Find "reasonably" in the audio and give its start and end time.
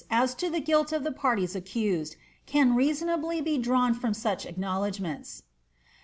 2.75-3.39